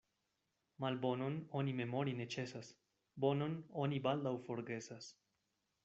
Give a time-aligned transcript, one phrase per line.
[0.85, 2.73] Malbonon oni memori ne ĉesas,
[3.27, 3.55] bonon
[3.85, 5.13] oni baldaŭ forgesas.